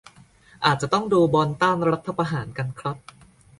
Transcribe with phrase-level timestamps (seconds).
[0.65, 2.97] อาจจะต้องดูบอลต้านรัฐประหารกันครับ